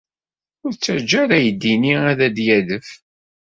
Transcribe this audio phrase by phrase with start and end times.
[0.63, 2.89] Ur ttaǧǧa ara aydi-nni ad d-yadef.